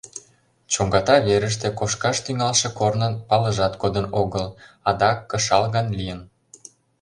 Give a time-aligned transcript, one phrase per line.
[0.71, 4.45] Чоҥгата верыште кошкаш тӱҥалше корнын палыжат кодын огыл,
[4.89, 6.21] адак кышал ган лийын.